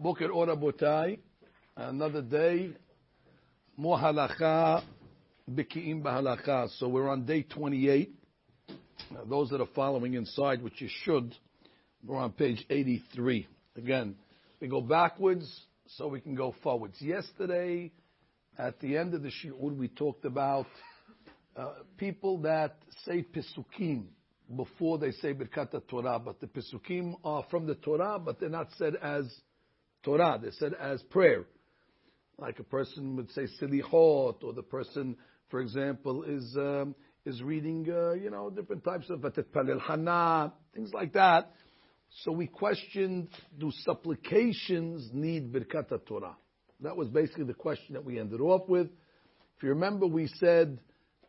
[0.00, 1.18] Boker Ora Botai.
[1.76, 2.70] Another day.
[3.76, 4.82] More halacha.
[5.50, 6.70] Biki'im b'halacha.
[6.78, 8.10] So we're on day 28.
[9.10, 11.34] Now, those that are following inside, which you should,
[12.02, 13.46] we're on page 83.
[13.76, 14.16] Again,
[14.58, 15.46] we go backwards
[15.86, 16.96] so we can go forwards.
[16.98, 17.92] Yesterday,
[18.56, 20.66] at the end of the shiur, we talked about
[21.56, 24.04] uh, people that say pisukim
[24.56, 28.68] before they say Birkat Torah, but the Pesukim are from the Torah, but they're not
[28.78, 29.24] said as
[30.02, 31.44] Torah, they're said as prayer.
[32.38, 35.16] Like a person would say Silichot, or the person,
[35.50, 36.94] for example, is um,
[37.26, 41.52] is reading, uh, you know, different types of Palel Hana, things like that.
[42.24, 43.28] So we questioned,
[43.58, 46.36] do supplications need Birkat Torah?
[46.80, 48.86] That was basically the question that we ended off with.
[48.86, 50.80] If you remember, we said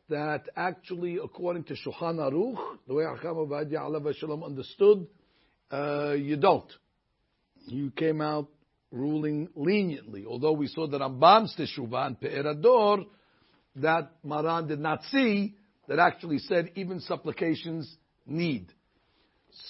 [0.10, 5.08] that actually, according to Shulchan Aruch, the way Acham Avadia Alav Shalom understood,
[5.72, 6.72] uh, you don't.
[7.68, 8.48] You came out
[8.92, 13.06] ruling leniently, although we saw that Rambam's Teshuvah and Pe'er HaDor,
[13.78, 15.56] that Maran did not see,
[15.88, 18.72] that actually said even supplications need.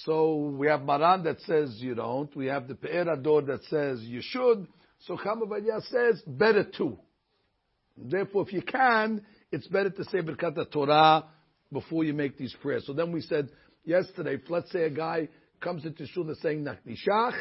[0.04, 2.34] So we have Maran that says you don't.
[2.36, 4.66] We have the Pe'er HaDor that says you should.
[5.06, 6.98] So Chamavadia says better too.
[7.96, 11.24] Therefore, if you can, it's better to say Birkat Torah
[11.72, 12.86] before you make these prayers.
[12.86, 13.50] So then we said
[13.84, 15.28] yesterday, let's say a guy
[15.60, 17.34] comes into shul and saying Nakdishach,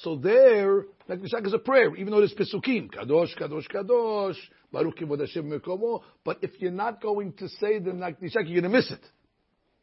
[0.00, 4.36] so there, Nakdishach is a prayer, even though it is Pesukim, Kadosh, Kadosh, Kadosh,
[4.72, 9.04] but if you're not going to say the Nakdishach, you're going to miss it.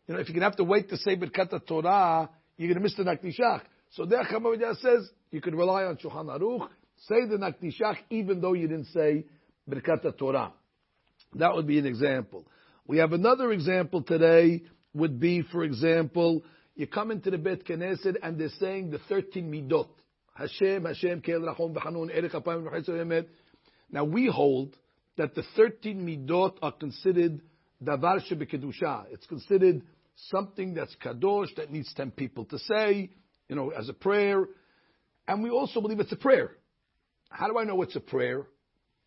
[0.08, 2.78] You know, if you're going to have to wait to say Birkat Torah, you're going
[2.78, 3.62] to miss the Nakdishach.
[3.92, 6.70] So there, Chamavadia says, you can rely on Shulchan Aruch,
[7.08, 9.26] say the Nakdishach, even though you didn't say
[9.70, 10.54] Birkat Torah.
[11.36, 12.48] That would be an example.
[12.88, 14.64] We have another example today
[14.96, 16.44] would be, for example,
[16.80, 19.90] you come into the Bet Knesset and they're saying the 13 midot.
[20.34, 23.26] Hashem, Hashem, Kel, Rachom, V'chanun, Erech, Apayim,
[23.92, 24.78] Now we hold
[25.18, 27.42] that the 13 midot are considered
[27.84, 29.08] davar shebekedusha.
[29.12, 29.82] It's considered
[30.30, 33.10] something that's kadosh, that needs 10 people to say,
[33.50, 34.48] you know, as a prayer.
[35.28, 36.52] And we also believe it's a prayer.
[37.30, 38.48] How do I know it's a prayer?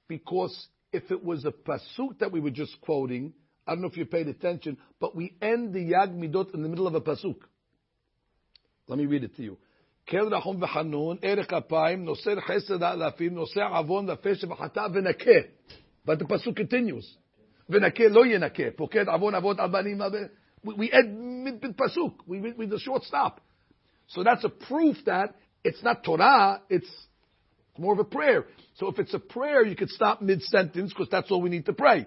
[0.09, 3.33] Because if it was a pasuk that we were just quoting,
[3.67, 6.69] I don't know if you paid attention, but we end the Yag Midot in the
[6.69, 7.37] middle of a pasuk.
[8.89, 9.59] Let me read it to you.
[10.07, 15.49] Kel rachum v'hanun, erech apayim, noser chesed alafim, noser avon v'feshe v'chata v'nakeh.
[16.05, 17.17] But the pasuk continues.
[17.71, 18.77] V'nakeh lo yenakeh.
[18.77, 20.31] Poked avon avot abanim.
[20.65, 22.15] We end mid pasuk.
[22.27, 23.41] We with the short stop.
[24.09, 25.35] So that's a proof that
[25.65, 26.91] it's not Torah, it's
[27.79, 28.47] more of a prayer.
[28.77, 31.73] So if it's a prayer, you could stop mid-sentence because that's all we need to
[31.73, 32.07] pray.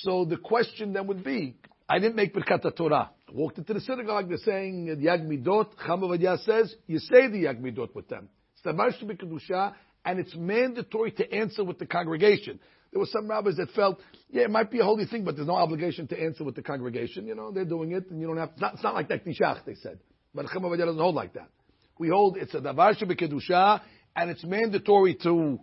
[0.00, 1.56] So the question then would be,
[1.88, 3.10] I didn't make Birkat Torah.
[3.32, 5.74] Walked into the synagogue, they're saying the Yag Midot.
[5.84, 8.28] Chamavadia says, you say the Yag Midot with them.
[8.54, 12.60] It's the Kedusha, and it's mandatory to answer with the congregation.
[12.92, 13.98] There were some rabbis that felt,
[14.30, 16.62] yeah, it might be a holy thing, but there's no obligation to answer with the
[16.62, 17.26] congregation.
[17.26, 18.52] You know, they're doing it, and you don't have.
[18.58, 19.98] Not, it's not like that nishach, they said.
[20.32, 21.50] But Chamavadia doesn't hold like that.
[21.98, 23.80] We hold it's a davar kedusha,
[24.14, 25.58] and it's mandatory to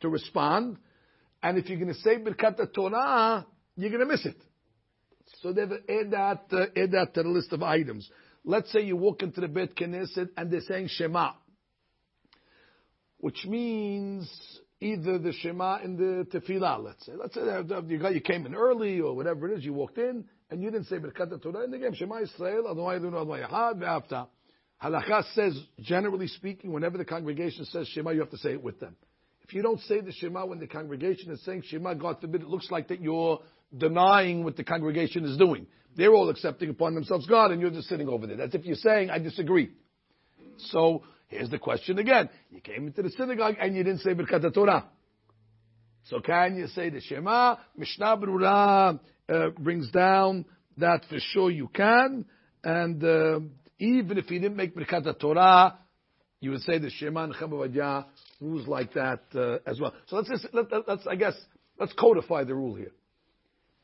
[0.00, 0.78] to respond.
[1.42, 4.36] And if you're going to say Birkat Torah, you're going to miss it.
[5.42, 8.08] So they've add that uh, add that to the list of items.
[8.44, 11.32] Let's say you walk into the Bet Knesset and they're saying Shema,
[13.18, 14.30] which means
[14.80, 16.82] either the Shema in the Tefillah.
[16.82, 17.42] Let's say, let's say
[17.88, 20.70] you got you came in early or whatever it is, you walked in and you
[20.70, 21.94] didn't say Birkat Torah in the game.
[21.94, 24.26] Shema Yisrael, Adonai Adonai Echad, Ve'afta.
[24.82, 28.80] Halakha says, generally speaking, whenever the congregation says Shema, you have to say it with
[28.80, 28.96] them.
[29.42, 32.48] If you don't say the Shema when the congregation is saying Shema, God forbid, it
[32.48, 33.40] looks like that you're
[33.76, 35.66] denying what the congregation is doing.
[35.96, 38.36] They're all accepting upon themselves God, and you're just sitting over there.
[38.36, 39.70] That's if you're saying, I disagree.
[40.58, 42.28] So, here's the question again.
[42.50, 44.86] You came into the synagogue and you didn't say Birkat Torah.
[46.04, 47.56] So can you say the Shema?
[47.76, 48.98] Mishnah Berurah
[49.28, 50.44] uh, brings down
[50.78, 52.24] that for sure you can,
[52.64, 53.40] and uh,
[53.78, 55.78] even if he didn't make Birkat Torah,
[56.40, 58.06] you would say the Shema and Chamavadia
[58.40, 59.92] rules like that uh, as well.
[60.06, 61.34] So let's, just, let, let's, I guess,
[61.78, 62.92] let's codify the rule here.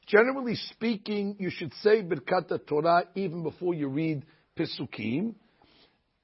[0.06, 4.24] Generally speaking, you should say Birkat Torah even before you read
[4.56, 5.34] Pesukim,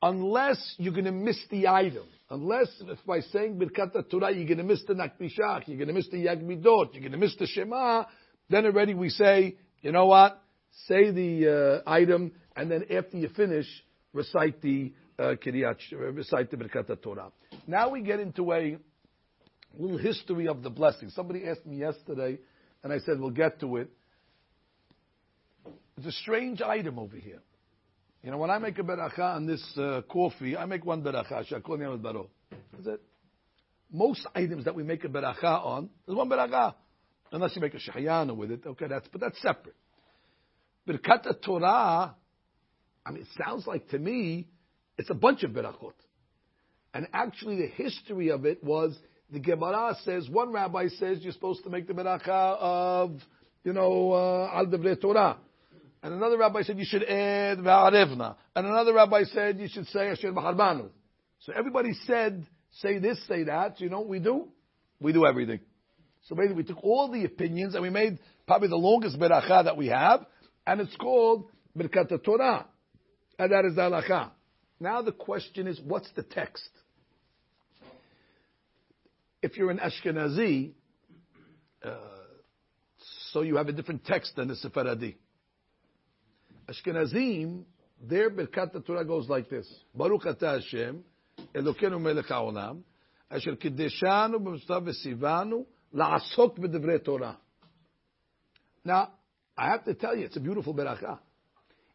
[0.01, 2.05] unless you're going to miss the item.
[2.31, 5.95] Unless if by saying Birkat Torah you're going to miss the Nakdishach, you're going to
[5.95, 8.05] miss the Yagmidot, you're going to miss the Shema,
[8.49, 10.41] then already we say, you know what?
[10.87, 13.67] Say the uh, item and then after you finish,
[14.13, 15.77] recite the uh, Kiryat,
[16.15, 17.33] recite the Birkat Torah.
[17.67, 18.79] Now we get into a
[19.77, 21.11] little history of the blessing.
[21.11, 22.39] Somebody asked me yesterday,
[22.83, 23.91] and I said we'll get to it.
[25.97, 27.41] It's a strange item over here.
[28.23, 31.45] You know, when I make a beracha on this uh, coffee, I make one beracha,
[31.51, 32.29] shakol niyam baro.
[32.73, 33.03] That's it.
[33.93, 36.75] Most items that we make a beracha on, there's one beracha.
[37.33, 39.75] Unless you make a shahayana with it, okay, that's, but that's separate.
[40.87, 42.15] Birkat Torah,
[43.05, 44.49] I mean, it sounds like to me,
[44.99, 45.93] it's a bunch of berachot.
[46.95, 48.97] And actually the history of it was,
[49.33, 53.19] the Gemara says, one rabbi says you're supposed to make the beracha of,
[53.65, 55.39] you know, uh, al uh, Torah.
[56.03, 58.37] And another rabbi said you should add Va'arevna.
[58.55, 60.91] And another rabbi said you should say Asher Baharbanu.
[61.41, 63.81] So everybody said, say this, say that.
[63.81, 64.49] You know what we do?
[65.01, 65.61] We do everything.
[66.25, 69.77] So basically we took all the opinions and we made probably the longest beracha that
[69.77, 70.27] we have,
[70.67, 72.67] and it's called Birkat Torah.
[73.39, 74.31] And that is the halacha.
[74.79, 76.69] Now the question is, what's the text?
[79.43, 80.71] If you're an Ashkenazi,
[81.85, 81.97] uh,
[83.33, 85.17] so you have a different text than the Sephardi.
[86.69, 87.65] Ashkenazim,
[88.01, 91.03] their Birkat Torah goes like this: Baruch Ata Hashem,
[91.55, 92.83] Elokeinu Melech Haolam,
[93.31, 97.37] Asher Kiddeshanu b'Mitzvah v'Sivanu la'asok b'Divrei Torah.
[98.85, 99.11] Now,
[99.59, 101.19] I have to tell you, it's a beautiful beracha.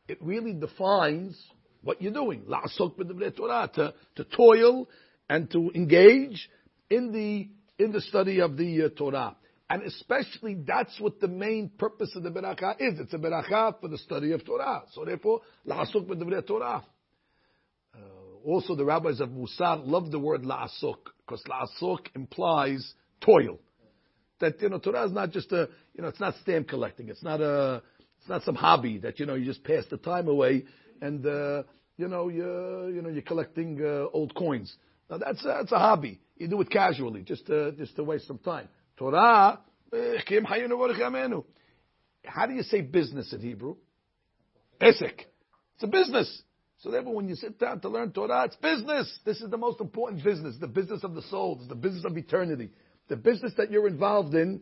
[0.09, 1.41] It really defines
[1.81, 2.41] what you're doing.
[2.41, 4.89] La'asok b'Divrei Torah, to, to toil
[5.29, 6.49] and to engage
[6.89, 7.49] in the
[7.83, 9.35] in the study of the uh, Torah.
[9.69, 12.99] And especially that's what the main purpose of the beracha is.
[12.99, 14.83] It's a beracha for the study of Torah.
[14.93, 16.85] So therefore, la'asuk b'divrei Torah.
[17.93, 17.99] Uh,
[18.45, 23.59] also, the rabbis of Musar love the word la'asuk because la'asuk implies toil.
[24.39, 27.09] That you know, Torah is not just a you know, it's not stamp collecting.
[27.09, 27.81] It's not a
[28.19, 30.63] it's not some hobby that you know you just pass the time away
[31.01, 31.63] and uh,
[31.97, 34.73] you know you you know you're collecting uh, old coins.
[35.09, 36.19] Now that's a, that's a hobby.
[36.37, 38.67] You do it casually, just to, just to waste some time.
[38.97, 39.59] Torah,
[39.93, 40.19] eh,
[42.25, 43.75] how do you say business in Hebrew?
[44.81, 45.27] Esek.
[45.75, 46.41] It's a business.
[46.79, 49.19] So therefore, when you sit down to learn Torah, it's business.
[49.25, 52.15] This is the most important business, the business of the soul, it's the business of
[52.17, 52.69] eternity.
[53.07, 54.61] The business that you're involved in,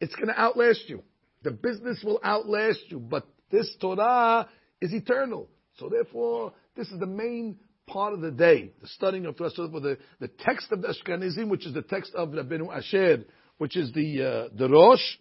[0.00, 1.02] it's going to outlast you.
[1.42, 4.48] The business will outlast you, but this Torah
[4.80, 5.48] is eternal.
[5.78, 9.50] So therefore, this is the main part of the day, the studying of Torah.
[9.50, 13.24] The, the text of the Ashkenazim, which is the text of Rabbeinu Asher,
[13.58, 15.18] which is the uh, the Rosh,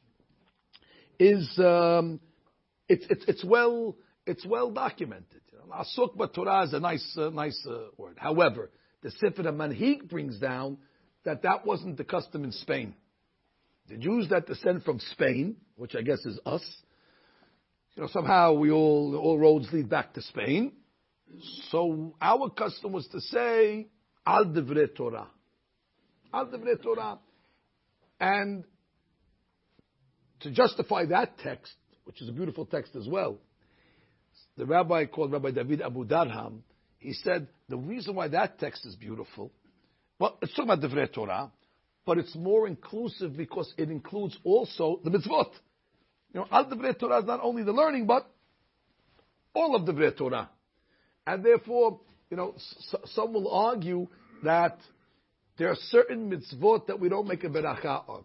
[1.19, 2.19] is um,
[2.87, 3.95] it's it's it's well
[4.25, 5.41] it's well documented.
[5.71, 8.17] Asuk Torah is a nice uh, nice uh, word.
[8.17, 8.69] However,
[9.01, 10.77] the Sefer Manhig brings down
[11.25, 12.95] that that wasn't the custom in Spain.
[13.89, 16.63] The Jews that descend from Spain, which I guess is us,
[17.95, 20.73] you know, somehow we all all roads lead back to Spain.
[21.71, 23.87] So our custom was to say
[24.25, 25.27] al divrei Torah,
[26.33, 27.19] al divrei Torah.
[28.19, 28.63] And
[30.41, 31.73] to justify that text,
[32.05, 33.37] which is a beautiful text as well,
[34.57, 36.59] the rabbi called Rabbi David Abu Darham,
[36.99, 39.51] he said the reason why that text is beautiful,
[40.19, 41.51] well, it's talking about Divrei Torah,
[42.05, 45.51] but it's more inclusive because it includes also the mitzvot.
[46.33, 48.29] You know, Al Divrei Torah is not only the learning, but
[49.53, 50.49] all of Divrei Torah.
[51.25, 51.99] And therefore,
[52.29, 52.55] you know,
[53.05, 54.07] some will argue
[54.43, 54.77] that
[55.57, 58.23] there are certain mitzvot that we don't make a beracha on.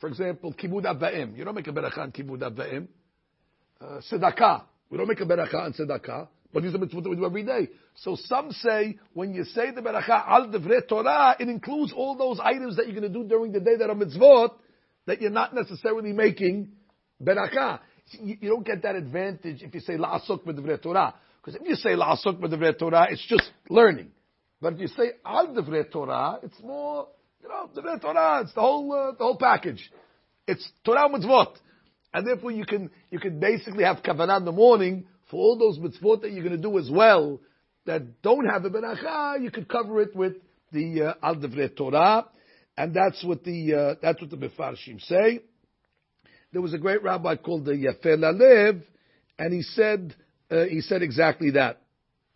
[0.00, 1.36] For example, kibud avim.
[1.36, 2.88] You don't make a beracha on kibud avim.
[3.80, 4.58] Uh.
[4.88, 6.28] We don't make a beracha on tzedakah.
[6.52, 7.68] But these are mitzvot that we do every day.
[7.94, 12.38] So some say when you say the beracha al devre Torah, it includes all those
[12.40, 14.52] items that you're going to do during the day that are mitzvot
[15.06, 16.72] that you're not necessarily making
[17.22, 17.80] beracha.
[18.10, 21.14] You, don't get that advantage if you say la'asuk b'devre Torah.
[21.40, 24.10] Because if you say la'asuk b'devre Torah, it's just learning.
[24.62, 27.08] But if you say al divrei Torah, it's more,
[27.42, 28.42] you know, divrei Torah.
[28.42, 29.90] It's the whole uh, the whole package.
[30.46, 31.56] It's Torah mitzvot,
[32.14, 35.80] and therefore you can you can basically have kavanah in the morning for all those
[35.80, 37.40] mitzvot that you're going to do as well
[37.86, 39.42] that don't have a beracha.
[39.42, 40.34] You could cover it with
[40.70, 42.26] the uh, al divrei Torah,
[42.76, 45.40] and that's what the uh, that's what the mefarshim say.
[46.52, 48.82] There was a great rabbi called the Yafeh Lalev,
[49.38, 50.14] and he said
[50.50, 51.80] uh, he said exactly that.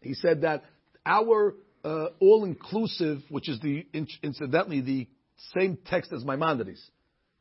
[0.00, 0.64] He said that
[1.04, 1.54] our
[1.84, 3.86] uh, all inclusive, which is the
[4.22, 5.08] incidentally the
[5.54, 6.90] same text as Maimonides.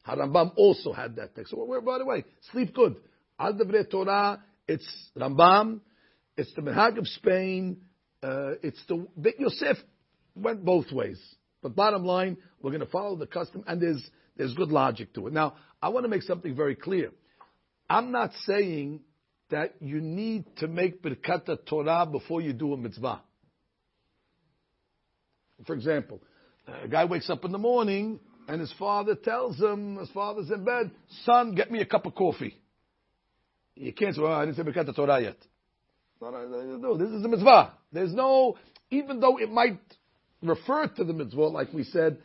[0.08, 1.51] Harambam also had that text.
[1.51, 2.96] So, by the way, sleep good.
[3.39, 5.79] Al Devre Torah, it's Rambam,
[6.38, 7.77] it's the Minhag of Spain,
[8.22, 9.77] uh, it's the Beit Yosef
[10.36, 11.20] went both ways.
[11.63, 15.27] But bottom line, we're going to follow the custom, and there's there's good logic to
[15.27, 15.33] it.
[15.33, 17.11] Now, I want to make something very clear.
[17.89, 19.01] I'm not saying
[19.49, 23.21] that you need to make Birkat Torah before you do a mitzvah.
[25.65, 26.21] For example,
[26.67, 30.65] a guy wakes up in the morning and his father tells him, his father's in
[30.65, 30.91] bed,
[31.23, 32.57] son, get me a cup of coffee.
[33.75, 35.37] You can't say, well, I didn't say Birkat Torah yet.
[36.21, 37.73] No, no, no, this is a mitzvah.
[37.91, 38.57] There's no,
[38.89, 39.79] even though it might
[40.41, 42.17] refer to the mitzvah, like we said,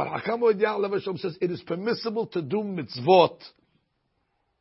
[0.00, 3.36] but Hakam Levashom says it is permissible to do mitzvot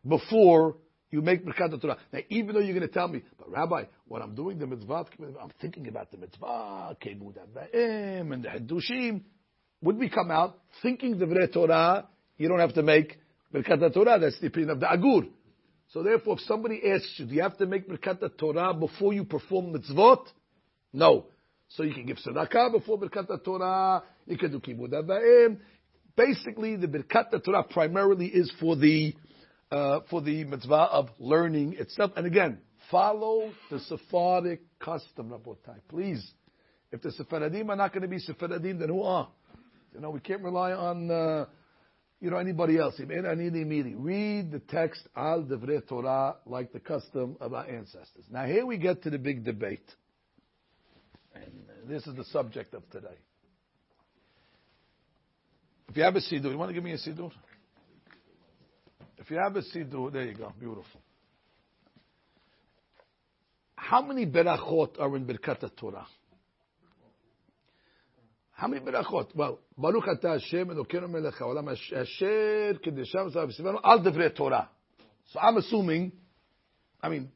[0.06, 0.76] before
[1.12, 1.96] you make Birkat Torah.
[2.12, 5.06] Now, even though you're going to tell me, but Rabbi, when I'm doing the mitzvah,
[5.42, 7.38] I'm thinking about the mitzvah, Kebud
[7.74, 9.22] and the Hadushim.
[9.82, 12.10] Would we come out thinking the Torah?
[12.36, 13.18] You don't have to make
[13.54, 14.20] Birkat Torah.
[14.20, 15.26] That's the opinion of the Agur.
[15.94, 19.24] So therefore, if somebody asks you, do you have to make Birkat Torah before you
[19.24, 20.26] perform mitzvot?
[20.92, 21.28] No.
[21.70, 24.04] So you can give tzedakah before Birkat Torah.
[24.26, 25.60] You can do Kibud Avayim.
[26.16, 29.14] Basically, the Birkat Torah primarily is for the
[29.72, 32.12] uh, for the mitzvah of learning itself.
[32.16, 32.58] And again,
[32.90, 35.78] follow the Sephardic custom, Rabotai.
[35.88, 36.34] Please.
[36.92, 39.30] If the Sephardim are not going to be Sephardim, then who are?
[39.94, 41.46] You know, we can't rely on, uh,
[42.20, 43.00] you know, anybody else.
[43.00, 48.26] Read the text, al devre Torah, like the custom of our ancestors.
[48.32, 49.86] Now here we get to the big debate.
[51.46, 53.18] And this is the subject of today.
[55.90, 57.32] If you have a siddur, you want to give me a siddur?
[59.18, 61.02] If you have a siddur, there you go, beautiful.
[63.76, 66.06] How many berachot are in Birkat Torah?
[68.52, 69.34] How many berachot?
[69.34, 74.70] Well, Baruch Ata Hashem Elokeinu Melech Haolam Asher Kedesham V'Sivanu Al Torah.
[75.32, 76.12] So I'm assuming,
[77.02, 77.32] I mean,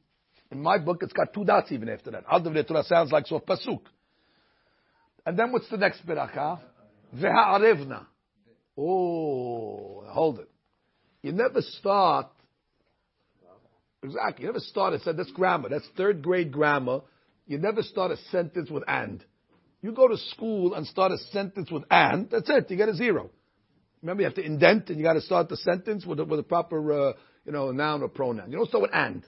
[0.53, 2.23] in my book it's got two dots even after that.
[2.31, 3.81] Al Torah sounds like so pasuk.
[5.25, 6.59] And then what's the next beracha?
[7.15, 8.05] Ve'arevna.
[8.77, 10.49] Oh, hold it.
[11.21, 12.27] You never start.
[14.03, 14.43] Exactly.
[14.43, 14.93] You never start.
[14.93, 15.69] I said that's grammar.
[15.69, 17.01] That's third grade grammar.
[17.47, 19.23] You never start a sentence with and.
[19.81, 22.29] You go to school and start a sentence with and.
[22.29, 22.69] That's it.
[22.69, 23.29] You get a zero.
[24.01, 26.39] Remember, you have to indent and you got to start the sentence with a, with
[26.39, 27.13] a proper, uh,
[27.45, 28.51] you know, noun or pronoun.
[28.51, 29.25] You don't start with and.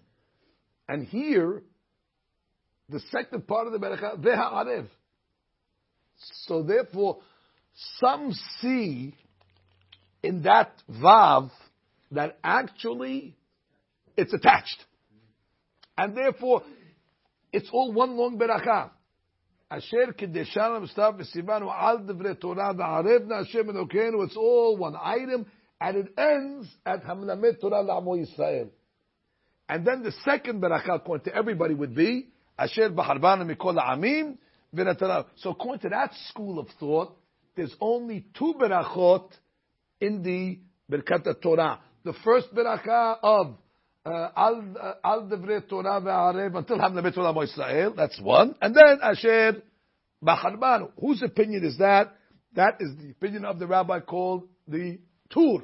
[0.88, 1.64] And here,
[2.90, 4.88] the second part of the beracha, ve'ha'arev.
[6.48, 7.20] So therefore,
[8.00, 9.16] some see
[10.24, 11.50] in that vav
[12.12, 13.36] that actually
[14.16, 14.86] it's attached.
[15.98, 16.62] And therefore,
[17.52, 18.92] it's all one long beracha.
[19.72, 24.26] Asher kedeshana b'stav v'sivanu al devre Torah v'arevna Hashem Elokeinu.
[24.26, 25.48] It's all one item,
[25.82, 28.70] and it ends at Hamlamet Torah la'amo Yisrael.
[29.68, 34.38] And then the second beracha, according to everybody, would be Asher b'harbanu mikol ha'amim
[34.76, 35.26] v'natarav.
[35.38, 37.18] So according to that school of thought,
[37.56, 39.30] there's only two berachot
[40.00, 40.60] in the
[40.92, 43.56] Birkat Torah the first beracha of
[44.06, 44.64] uh, al
[45.04, 47.94] uh, devre Torah ve'arev until Hamle Torah Israel.
[47.98, 49.64] That's one, and then Asher
[50.24, 50.92] Bacharbanu.
[51.02, 52.16] Whose opinion is that?
[52.56, 55.00] That is the opinion of the rabbi called the
[55.34, 55.64] Tur.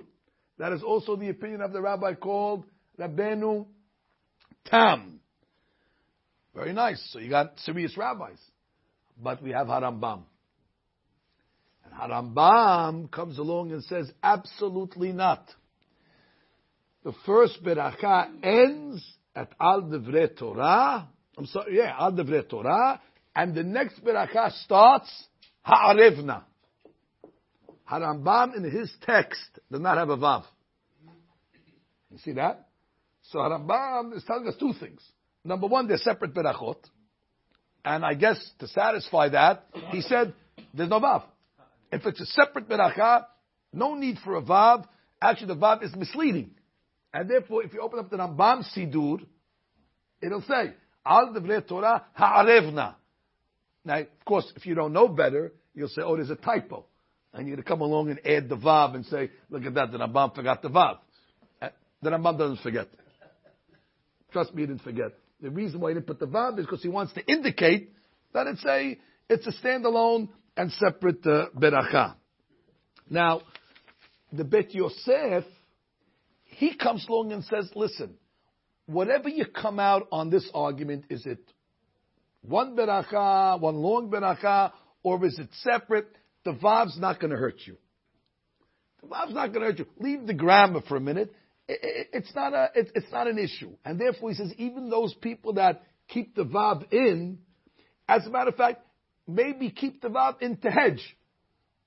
[0.58, 2.66] That is also the opinion of the rabbi called
[3.00, 3.68] Rabbeinu
[4.66, 5.20] Tam.
[6.56, 7.02] Very nice.
[7.12, 8.40] So you got serious rabbis.
[9.22, 10.24] But we have Harambam.
[11.86, 15.50] And Harambam comes along and says, absolutely not
[17.04, 19.04] the first beracha ends
[19.36, 21.08] at Al Devre Torah.
[21.38, 23.02] I'm sorry, yeah, Al Devre Torah,
[23.36, 25.10] and the next beracha starts
[25.64, 26.44] Ha'arevna.
[27.90, 30.44] Harambam in his text does not have a vav.
[32.12, 32.68] You see that?
[33.24, 35.02] So Harambam is telling us two things.
[35.44, 36.78] Number one, they're separate berachot.
[37.84, 40.34] And I guess to satisfy that, he said,
[40.74, 41.24] there's no vav.
[41.92, 43.26] If it's a separate beracha,
[43.74, 44.86] no need for a vav.
[45.22, 46.52] Actually, the vav is misleading.
[47.14, 49.26] And therefore, if you open up the Rambam Sidur,
[50.22, 50.74] it'll say,
[51.06, 52.96] Al Devre Torah Ha'arevna.
[53.84, 56.86] Now, of course, if you don't know better, you'll say, oh, there's a typo.
[57.34, 59.92] And you're going to come along and add the Vav and say, look at that,
[59.92, 61.00] the Rambam forgot the Vav.
[61.62, 61.70] Uh,
[62.02, 62.88] the Rambam doesn't forget.
[64.32, 65.12] Trust me, he didn't forget.
[65.42, 67.94] The reason why he didn't put the Vav is because he wants to indicate
[68.34, 68.98] that it's a,
[69.30, 72.16] it's a standalone and separate uh, beracha.
[73.10, 73.42] Now,
[74.32, 75.44] the Bet Yosef
[76.62, 78.16] he comes along and says, listen,
[78.86, 81.40] whatever you come out on this argument, is it
[82.42, 84.72] one beracha, one long beracha,
[85.02, 86.08] or is it separate?
[86.44, 87.78] The vav's not going to hurt you.
[89.02, 89.86] The vav's not going to hurt you.
[90.00, 91.34] Leave the grammar for a minute.
[92.14, 93.72] It's not a, it's not an issue.
[93.86, 97.40] And therefore he says, even those people that keep the vav in,
[98.08, 98.82] as a matter of fact,
[99.28, 101.18] maybe keep the vav in to hedge.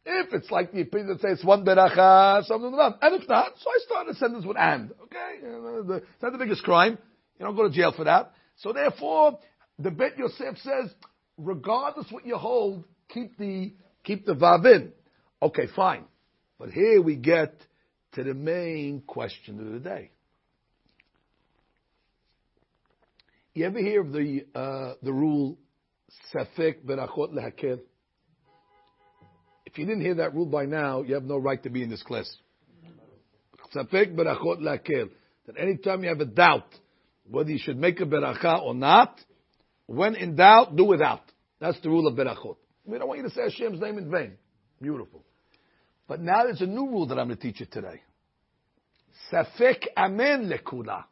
[0.06, 2.94] If it's like the opinion that says one beracha, something like.
[3.00, 4.90] And if not, so I start a sentence with and.
[5.04, 5.38] Okay?
[5.42, 6.98] It's not the biggest crime.
[7.38, 8.32] You don't go to jail for that.
[8.56, 9.38] So therefore,
[9.78, 10.94] the Bet Yosef says,
[11.38, 13.72] regardless what you hold, keep the,
[14.04, 14.92] keep the vav in.
[15.42, 16.04] Okay, fine.
[16.58, 17.54] But here we get
[18.14, 20.10] to the main question of the day.
[23.54, 25.58] You ever hear of the uh, the rule
[26.34, 27.80] safek berachot lehakel?
[29.66, 31.90] If you didn't hear that rule by now, you have no right to be in
[31.90, 32.36] this class.
[33.74, 35.10] Safek berachot lehakel.
[35.46, 36.66] That anytime you have a doubt
[37.28, 39.20] whether you should make a beracha or not,
[39.86, 41.22] when in doubt, do without.
[41.60, 42.56] That's the rule of berachot.
[42.84, 44.32] We don't want you to say Hashem's name in vain.
[44.80, 45.24] Beautiful.
[46.06, 48.02] But now there's a new rule that I'm going to teach you today.
[49.32, 51.04] Safek amen lekula.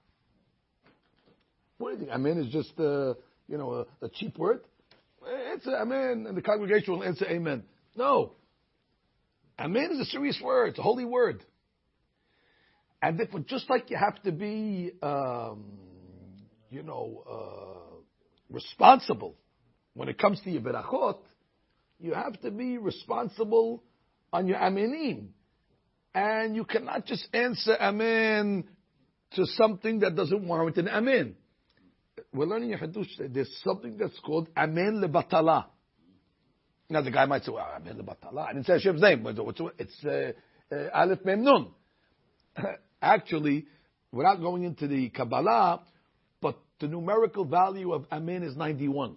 [1.78, 2.10] What do you think?
[2.10, 3.14] Amen is just, uh,
[3.48, 4.60] you know, a, a, cheap word?
[5.26, 7.64] It's a amen, and the congregation will answer amen.
[7.96, 8.32] No.
[9.58, 10.70] Amen is a serious word.
[10.70, 11.44] It's a holy word.
[13.00, 15.64] And therefore, just like you have to be, um,
[16.70, 17.96] you know, uh,
[18.48, 19.36] responsible
[19.94, 21.18] when it comes to your berachot,
[21.98, 23.82] you have to be responsible
[24.32, 25.28] on your amenim.
[26.14, 28.64] And you cannot just answer amen
[29.34, 31.36] to something that doesn't warrant an amen.
[32.34, 35.66] We're learning in Hadush there's something that's called amen lebatala.
[36.90, 38.48] Now the guy might say, well, amen lebatala.
[38.48, 39.26] I didn't say Hashem's name.
[39.78, 40.32] It's uh,
[40.74, 41.68] uh, Aleph Mem Nun.
[43.02, 43.66] Actually,
[44.12, 45.82] without going into the Kabbalah,
[46.42, 49.16] but the numerical value of amen is 91.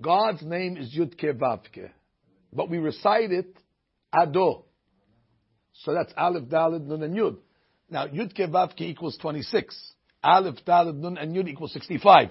[0.00, 1.90] God's name is Yud Vavke.
[2.52, 3.54] But we recite it
[4.12, 4.64] Ado.
[5.84, 7.36] So that's Aleph, Dalid, Nun, and Yud.
[7.90, 9.92] Now, Yud Vavke equals 26.
[10.22, 12.30] Aleph, Dalid, Nun, and Yud equals 65.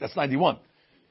[0.00, 0.58] That's 91.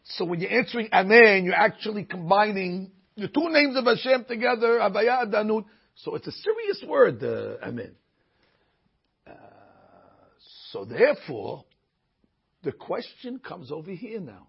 [0.04, 5.32] So when you're answering Amen, you're actually combining the two names of Hashem together, Abaya,
[5.32, 5.66] Danut.
[5.96, 7.96] So it's a serious word, uh, Amen.
[9.28, 9.32] Uh,
[10.72, 11.66] so therefore,
[12.64, 14.48] the question comes over here now.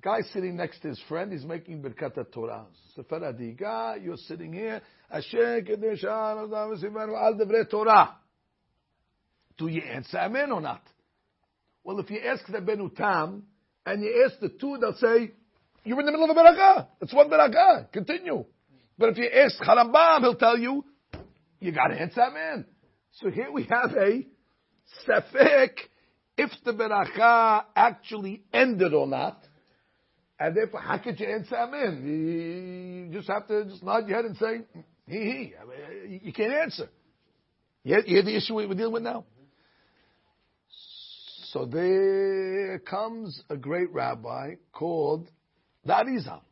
[0.00, 2.66] Guy sitting next to his friend, he's making Birkat Torah.
[2.94, 4.80] Sefer Adiga, you're sitting here.
[5.10, 8.16] Asher Kedeshan Al Torah.
[9.56, 10.82] Do you answer Amen or not?
[11.82, 13.42] Well, if you ask the Benutam,
[13.86, 15.32] and you ask the two, they'll say,
[15.82, 16.86] you're in the middle of a Barakah.
[17.00, 17.90] It's one Barakah.
[17.90, 18.44] Continue.
[18.98, 20.84] But if you ask Harambam, he'll tell you,
[21.58, 22.66] you gotta answer Amen.
[23.12, 24.26] So here we have a
[25.08, 25.70] Safek,
[26.36, 29.42] if the Barakah actually ended or not,
[30.40, 33.08] and therefore, how could you answer amen?
[33.10, 34.60] You just have to just nod your head and say,
[35.06, 35.54] he, he.
[35.60, 36.88] I mean, you can't answer.
[37.82, 39.24] You hear, the issue we're dealing with now?
[41.52, 45.28] So there comes a great rabbi called
[45.84, 46.42] the Arizal.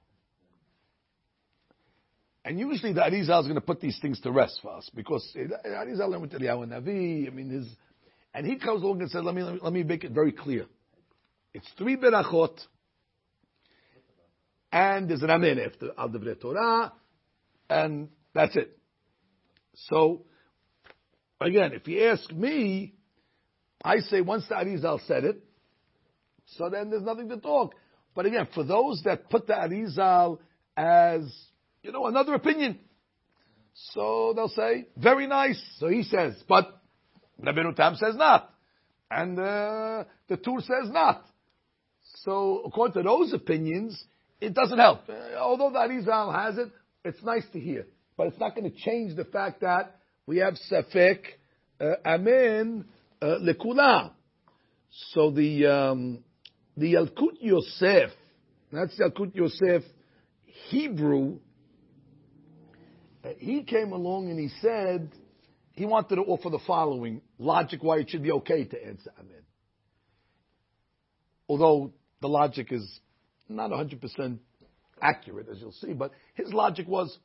[2.44, 5.36] And usually the Arizal is going to put these things to rest for us because
[5.36, 7.26] Arizal learned with Eliyahu Navi.
[7.26, 7.66] I mean, his,
[8.34, 10.66] and he comes along and says, let me, let me make it very clear.
[11.52, 12.58] It's three berachot
[14.76, 16.92] and there's an amen after al devre Torah,
[17.70, 18.76] and that's it.
[19.88, 20.26] So,
[21.40, 22.94] again, if you ask me,
[23.82, 25.42] I say once the Arizal said it,
[26.44, 27.74] so then there's nothing to talk.
[28.14, 30.40] But again, for those that put the Arizal
[30.76, 31.22] as,
[31.82, 32.78] you know, another opinion,
[33.92, 35.62] so they'll say, very nice.
[35.78, 36.82] So he says, but
[37.42, 38.52] Rabbeinu Tam says not.
[39.10, 41.24] And uh, the Tur says not.
[42.24, 44.04] So according to those opinions,
[44.40, 45.08] it doesn't help.
[45.08, 46.70] Uh, although the Arizal has it,
[47.04, 47.86] it's nice to hear.
[48.16, 49.96] But it's not going to change the fact that
[50.26, 51.20] we have Safek,
[51.80, 52.84] uh, Amen,
[53.20, 54.12] uh, Lekula.
[55.12, 56.24] So the, um,
[56.76, 58.10] the Yalkut Yosef,
[58.72, 59.82] that's the Yalkut Yosef,
[60.68, 61.38] Hebrew,
[63.24, 65.10] uh, he came along and he said,
[65.72, 69.42] he wanted to offer the following logic why it should be okay to answer Amen.
[71.48, 73.00] Although the logic is
[73.48, 74.38] not 100%
[75.00, 77.16] accurate, as you'll see, but his logic was,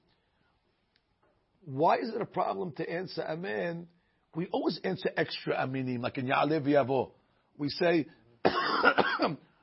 [1.65, 3.87] why is it a problem to answer Amen?
[4.35, 7.11] We always answer extra Aminim, like in Ya'alev Yavo.
[7.57, 8.07] We say,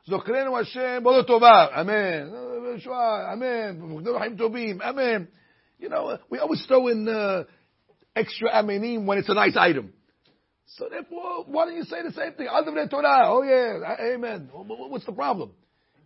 [0.08, 2.32] Zokrenu Hashem, Tova, Amen.
[2.78, 4.36] Amen.
[4.38, 5.28] Tobim, Amen.
[5.78, 7.44] You know, we always throw in uh,
[8.14, 9.92] extra Aminim when it's a nice item.
[10.76, 12.46] So therefore, why don't you say the same thing?
[12.90, 13.22] Torah.
[13.24, 14.50] Oh yeah, Amen.
[14.52, 15.52] What's the problem?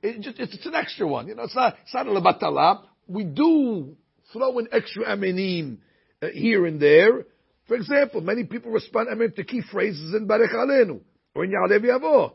[0.03, 1.29] It just, it's, an extra one.
[1.29, 2.83] You know, it's not, it's not a lebatala.
[3.07, 3.97] We do
[4.33, 5.79] throw in extra amenim
[6.21, 7.25] uh, here and there.
[7.69, 11.01] For example, many people respond amen to key phrases in Barech Alenu
[11.35, 12.33] or in Ya'alev Yavo.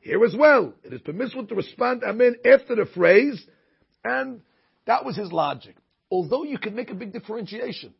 [0.00, 3.44] Here as well, it is permissible to respond amen after the phrase,
[4.02, 4.40] and
[4.86, 5.76] that was his logic.
[6.10, 7.92] Although you can make a big differentiation.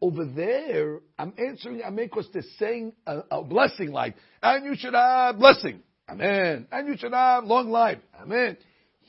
[0.00, 4.94] Over there, I'm answering amen because they're saying a, a blessing like, and you should
[4.94, 5.82] have blessing.
[6.08, 6.66] Amen.
[6.70, 7.98] And you should have long life.
[8.20, 8.56] Amen.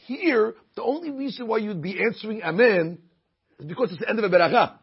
[0.06, 3.00] Here, the only reason why you'd be answering Amen
[3.60, 4.78] is because it's the end of a beracha.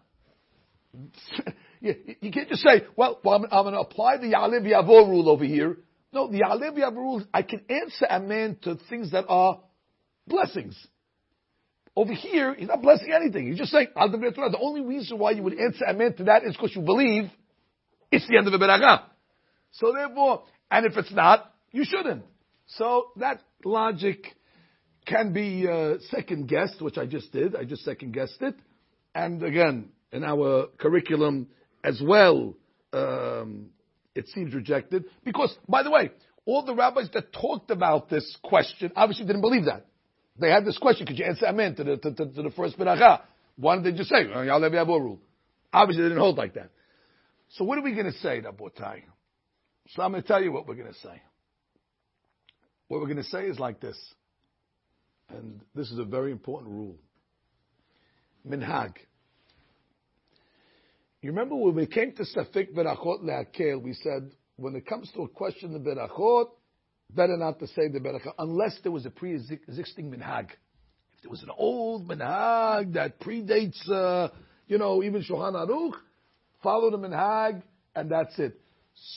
[1.81, 5.29] you, can't just say, well, well I'm, I'm going to apply the Ya'alev Yavo rule
[5.29, 5.79] over here,
[6.13, 9.61] No, the Alev Yav rule, I can answer amen to things that are
[10.27, 10.77] blessings.
[11.97, 13.47] Over here, he's not blessing anything.
[13.47, 13.89] He's just saying.
[13.95, 17.31] The only reason why you would answer amen to that is because you believe
[18.11, 19.03] it's the end of the beracha.
[19.73, 22.25] So therefore, and if it's not, you shouldn't.
[22.67, 24.25] So that logic
[25.07, 27.55] can be uh, second guessed, which I just did.
[27.57, 28.55] I just second guessed it.
[29.15, 31.49] And again, in our curriculum
[31.83, 32.55] as well,
[32.93, 33.67] um,
[34.15, 35.05] it seems rejected.
[35.25, 36.13] Because, by the way,
[36.47, 39.87] all the rabbis that talked about this question obviously didn't believe that.
[40.39, 42.79] They had this question, could you answer amen to the, to, to, to the first
[42.79, 43.23] beracha?
[43.57, 45.21] Why did they just say, Ya'alev oh, rule?
[45.73, 46.71] Obviously they didn't hold like that.
[47.51, 49.03] So what are we going to say, Rabotai?
[49.89, 51.21] So I'm going to tell you what we're going to say.
[52.89, 53.99] What we're going to say is like this.
[55.31, 56.97] And this is a very important rule.
[58.47, 58.93] Minhag.
[61.23, 65.23] You remember when we came to Safik Berachot Le'akel, we said, when it comes to
[65.23, 66.49] a question of Berachot,
[67.15, 70.51] better not to say the beracha unless there was a pre-existing minhag.
[71.15, 74.29] If there was an old minhag that predates, uh,
[74.67, 75.95] you know, even Shulchan Aruch,
[76.63, 77.63] follow the minhag
[77.95, 78.61] and that's it.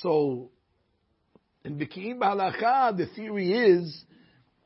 [0.02, 0.52] So,
[1.68, 4.02] in Biki'im Halacha, the theory is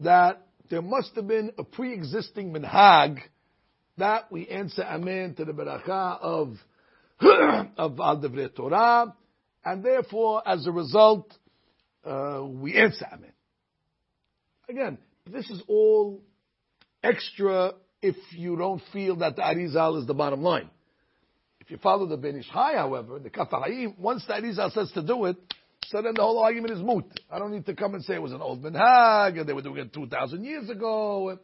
[0.01, 3.17] that there must have been a pre-existing minhag
[3.97, 6.55] that we answer amen to the beracha of
[7.77, 8.21] of Al
[8.55, 9.15] Torah,
[9.65, 11.33] and therefore, as a result,
[12.05, 13.33] uh, we answer Amen.
[14.69, 16.21] Again, this is all
[17.03, 20.69] extra if you don't feel that the Arizal is the bottom line.
[21.59, 24.91] If you follow the Ben Ish Chai, however, the Kaf HaChaim, once the Arizal says
[24.93, 25.37] to do it,
[25.85, 27.05] so then the whole argument is moot.
[27.29, 29.61] I don't need to come and say it was an old minhag and they were
[29.61, 31.37] doing it 2,000 years ago.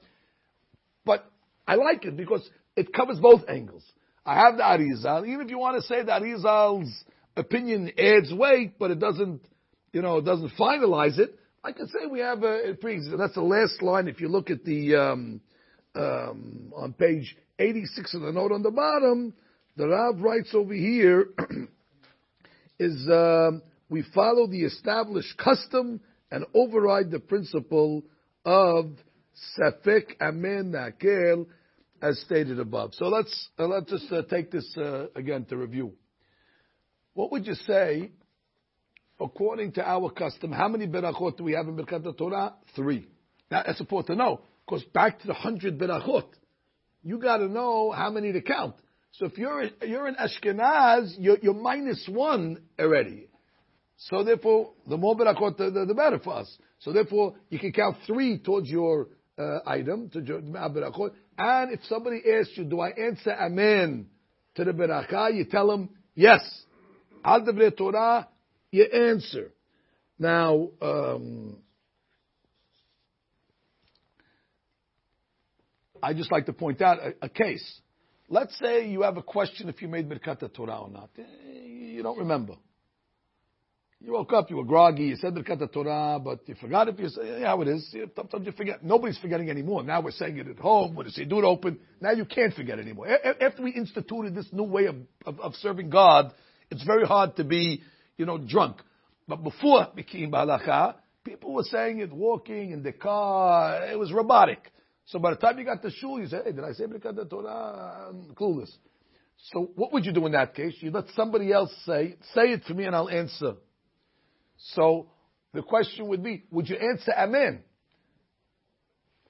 [1.06, 1.30] But
[1.68, 3.84] I like it because it covers both angles.
[4.26, 5.28] I have the Arizal.
[5.28, 6.92] Even if you want to say the Arizal's
[7.36, 9.42] opinion adds weight, but it doesn't
[9.98, 12.74] you know, it doesn't finalize it, I can say we have a, a
[13.18, 14.08] That's the last line.
[14.08, 15.42] If you look at the um,
[15.96, 19.34] um, on page 86 of the note on the bottom,
[19.76, 21.30] the Rav writes over here
[22.80, 28.04] is um, we follow the established custom and override the principle
[28.46, 28.92] of
[29.58, 31.46] safek amen nakel
[32.02, 32.94] as stated above.
[32.94, 35.94] So let's uh, let's just uh, take this uh, again to review.
[37.14, 38.12] What would you say
[39.20, 42.54] according to our custom, how many berachot do we have in Birkat Torah?
[42.76, 43.08] Three.
[43.50, 46.28] Now, that's important to know, because back to the hundred berachot,
[47.04, 48.76] you got to know how many to count.
[49.14, 53.30] So if you're you're in Ashkenaz, you're, you're minus one already.
[53.98, 56.58] So therefore, the more berachot, the, the, the, better for us.
[56.80, 59.08] So therefore, you can count three towards your
[59.38, 61.12] uh, item to your berachot.
[61.38, 64.08] And if somebody asks you, do I answer amen
[64.56, 65.36] to the beracha?
[65.36, 66.42] You tell them yes.
[67.26, 67.44] Al
[67.76, 68.28] Torah
[68.72, 69.52] you answer.
[70.20, 71.58] Now, um,
[76.02, 77.82] I just like to point out a, a, case.
[78.30, 81.10] Let's say you have a question if you made Birkat Torah or not.
[81.16, 82.56] You don't remember.
[84.00, 87.10] You woke up, you were groggy, you said Birkat Torah, but you forgot if you
[87.10, 87.96] say, yeah, how it is.
[88.16, 88.84] Sometimes you forget.
[88.84, 89.82] Nobody's forgetting anymore.
[89.82, 91.80] Now we're saying it at home, when the do it open.
[92.00, 93.08] Now you can't forget anymore.
[93.08, 96.32] After we instituted this new way of, of, of serving God,
[96.70, 97.82] it's very hard to be
[98.18, 98.78] you know, drunk.
[99.28, 103.84] But before Biki'im B'halacha, people were saying it walking in the car.
[103.86, 104.72] It was robotic.
[105.06, 107.30] So by the time you got to shul, you say, hey, did I say Birkat
[107.30, 108.10] Torah?
[108.10, 108.70] I'm clueless.
[109.52, 110.76] So what would you do in that case?
[110.80, 113.54] You let somebody else say, say it to me and I'll answer.
[114.58, 115.08] So
[115.54, 117.64] the question would be, would you answer Amen?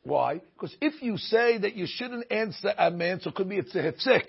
[0.03, 0.41] Why?
[0.53, 3.79] Because if you say that you shouldn't answer Amen, so it could be it's a
[3.79, 4.23] hefsek.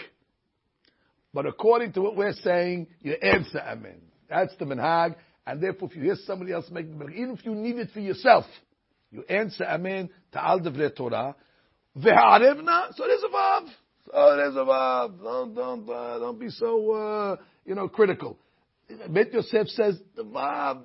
[1.32, 4.00] But according to what we're saying, you answer Amen.
[4.28, 5.14] That's the minhag.
[5.46, 8.00] And therefore, if you hear somebody else make the even if you need it for
[8.00, 8.44] yourself,
[9.10, 11.34] you answer Amen to al devre Torah.
[11.96, 13.68] Ve'arevna, so there's a vav.
[14.06, 15.22] So there's a vav.
[15.22, 18.36] Don't, don't, uh, don't be so, uh, you know, critical.
[19.08, 20.82] Bet Yosef says, the vav,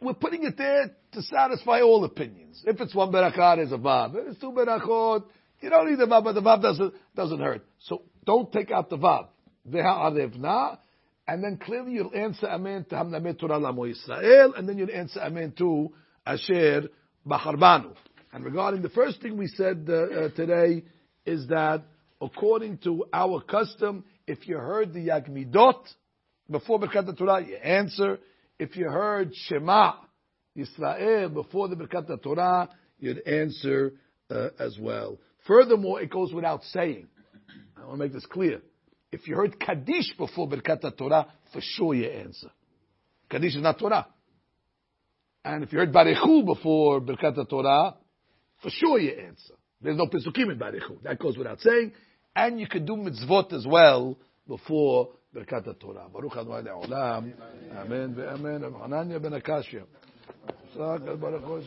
[0.00, 2.62] we're putting it there to satisfy all opinions.
[2.64, 4.14] If it's one berakah, there's a vav.
[4.14, 5.24] If it's two berakot,
[5.60, 7.64] you don't need the vav, but the vav doesn't, doesn't hurt.
[7.80, 9.26] So don't take out the vav.
[11.26, 15.20] And then clearly you'll answer Amen to Hamnamet Torah Lamo Yisrael, and then you'll answer
[15.20, 15.92] Amen to
[16.26, 16.88] Asher
[17.26, 17.94] Bacharbanu.
[18.32, 20.84] And regarding the first thing we said uh, uh, today
[21.26, 21.82] is that
[22.20, 25.82] according to our custom, if you heard the Yagmidot
[26.50, 28.18] before Birkat Torah, you answer.
[28.58, 29.92] If you heard Shema
[30.56, 33.94] Yisrael before the Birkat Torah, you'd answer
[34.30, 35.18] uh, as well.
[35.46, 37.06] Furthermore, it goes without saying.
[37.76, 38.60] I want to make this clear.
[39.12, 42.50] If you heard Kaddish before Birkat Torah, for sure you answer.
[43.28, 44.06] Kaddish is not Torah.
[45.44, 47.96] And if you heard Barichu before Birkat Torah,
[48.62, 49.54] for sure you answer.
[49.80, 51.02] There's no Pesukim in Barichu.
[51.02, 51.92] That goes without saying.
[52.36, 56.08] And you could do mitzvot as well before Birkat Torah.
[56.14, 57.32] Baruch Adonai Le'olam.
[57.80, 58.62] Amen ve'amen.
[58.80, 59.84] Hananya ben Akashia.
[60.76, 61.60] Baruch Hu,